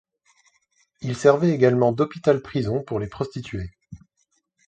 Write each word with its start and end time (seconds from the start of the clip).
Il 1.01 1.15
servait 1.15 1.51
également 1.53 1.91
d'hôpital 1.91 2.41
prison 2.41 2.81
pour 2.81 2.99
les 2.99 3.05
prostituées. 3.05 3.69